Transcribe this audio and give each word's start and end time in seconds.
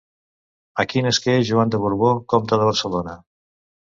Aquí 0.83 1.03
nasqué 1.07 1.35
Joan 1.51 1.75
de 1.75 1.81
Borbó, 1.83 2.11
comte 2.35 2.61
de 2.63 2.69
Barcelona. 2.71 3.17